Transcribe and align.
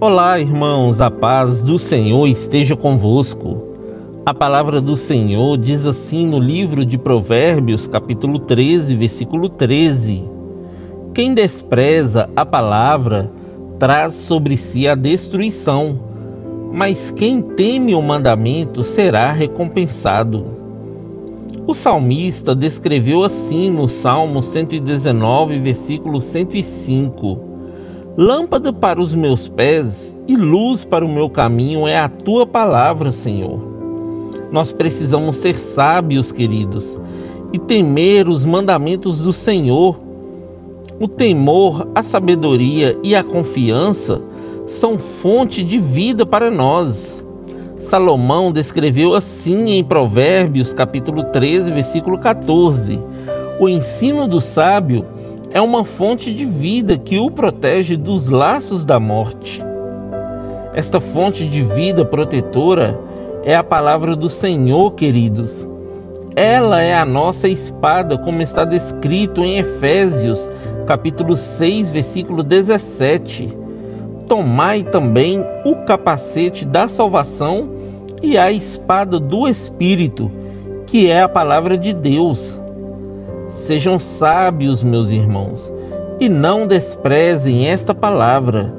Olá, 0.00 0.38
irmãos, 0.38 1.00
a 1.00 1.10
paz 1.10 1.64
do 1.64 1.76
Senhor 1.76 2.28
esteja 2.28 2.76
convosco. 2.76 3.60
A 4.24 4.32
palavra 4.32 4.80
do 4.80 4.94
Senhor 4.94 5.58
diz 5.58 5.86
assim 5.86 6.24
no 6.24 6.38
livro 6.38 6.86
de 6.86 6.96
Provérbios, 6.96 7.88
capítulo 7.88 8.38
13, 8.38 8.94
versículo 8.94 9.48
13: 9.48 10.22
Quem 11.12 11.34
despreza 11.34 12.30
a 12.36 12.46
palavra 12.46 13.28
traz 13.76 14.14
sobre 14.14 14.56
si 14.56 14.86
a 14.86 14.94
destruição, 14.94 15.98
mas 16.72 17.10
quem 17.10 17.42
teme 17.42 17.92
o 17.92 18.00
mandamento 18.00 18.84
será 18.84 19.32
recompensado. 19.32 20.46
O 21.66 21.74
salmista 21.74 22.54
descreveu 22.54 23.24
assim 23.24 23.68
no 23.68 23.88
Salmo 23.88 24.44
119, 24.44 25.58
versículo 25.58 26.20
105: 26.20 27.57
Lâmpada 28.20 28.72
para 28.72 29.00
os 29.00 29.14
meus 29.14 29.46
pés 29.46 30.12
e 30.26 30.34
luz 30.34 30.84
para 30.84 31.04
o 31.04 31.08
meu 31.08 31.30
caminho 31.30 31.86
é 31.86 31.96
a 31.96 32.08
tua 32.08 32.44
palavra, 32.44 33.12
Senhor. 33.12 33.60
Nós 34.50 34.72
precisamos 34.72 35.36
ser 35.36 35.56
sábios, 35.56 36.32
queridos, 36.32 37.00
e 37.52 37.60
temer 37.60 38.28
os 38.28 38.44
mandamentos 38.44 39.22
do 39.22 39.32
Senhor. 39.32 40.00
O 40.98 41.06
temor, 41.06 41.86
a 41.94 42.02
sabedoria 42.02 42.98
e 43.04 43.14
a 43.14 43.22
confiança 43.22 44.20
são 44.66 44.98
fonte 44.98 45.62
de 45.62 45.78
vida 45.78 46.26
para 46.26 46.50
nós. 46.50 47.24
Salomão 47.78 48.50
descreveu 48.50 49.14
assim 49.14 49.70
em 49.70 49.84
Provérbios, 49.84 50.74
capítulo 50.74 51.22
13, 51.22 51.70
versículo 51.70 52.18
14: 52.18 52.98
O 53.60 53.68
ensino 53.68 54.26
do 54.26 54.40
sábio 54.40 55.06
é 55.52 55.60
uma 55.60 55.84
fonte 55.84 56.32
de 56.32 56.44
vida 56.44 56.98
que 56.98 57.18
o 57.18 57.30
protege 57.30 57.96
dos 57.96 58.28
laços 58.28 58.84
da 58.84 59.00
morte. 59.00 59.62
Esta 60.74 61.00
fonte 61.00 61.48
de 61.48 61.62
vida 61.62 62.04
protetora 62.04 62.98
é 63.42 63.56
a 63.56 63.64
palavra 63.64 64.14
do 64.14 64.28
Senhor, 64.28 64.92
queridos. 64.92 65.66
Ela 66.36 66.82
é 66.82 66.96
a 66.96 67.04
nossa 67.04 67.48
espada, 67.48 68.18
como 68.18 68.42
está 68.42 68.64
descrito 68.64 69.42
em 69.42 69.58
Efésios, 69.58 70.50
capítulo 70.86 71.34
6, 71.34 71.90
versículo 71.90 72.42
17. 72.42 73.48
Tomai 74.28 74.82
também 74.82 75.42
o 75.64 75.76
capacete 75.86 76.64
da 76.64 76.88
salvação 76.88 77.70
e 78.22 78.36
a 78.36 78.52
espada 78.52 79.18
do 79.18 79.48
Espírito, 79.48 80.30
que 80.86 81.10
é 81.10 81.22
a 81.22 81.28
palavra 81.28 81.78
de 81.78 81.94
Deus 81.94 82.60
Sejam 83.50 83.98
sábios, 83.98 84.82
meus 84.82 85.10
irmãos, 85.10 85.72
e 86.20 86.28
não 86.28 86.66
desprezem 86.66 87.66
esta 87.66 87.94
palavra, 87.94 88.74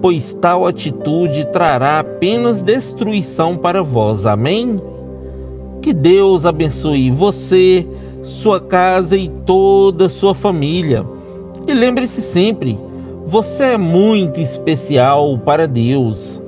pois 0.00 0.34
tal 0.34 0.66
atitude 0.66 1.46
trará 1.52 2.00
apenas 2.00 2.62
destruição 2.62 3.56
para 3.56 3.82
vós. 3.82 4.26
Amém? 4.26 4.76
Que 5.80 5.92
Deus 5.92 6.44
abençoe 6.44 7.10
você, 7.10 7.86
sua 8.22 8.60
casa 8.60 9.16
e 9.16 9.28
toda 9.28 10.08
sua 10.08 10.34
família. 10.34 11.04
E 11.66 11.72
lembre-se 11.72 12.20
sempre, 12.20 12.78
você 13.24 13.64
é 13.64 13.78
muito 13.78 14.40
especial 14.40 15.38
para 15.38 15.68
Deus. 15.68 16.42